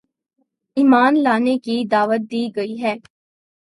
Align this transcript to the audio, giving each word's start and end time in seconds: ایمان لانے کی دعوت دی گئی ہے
ایمان 0.77 1.13
لانے 1.23 1.57
کی 1.65 1.75
دعوت 1.91 2.21
دی 2.31 2.43
گئی 2.55 2.81
ہے 2.83 2.95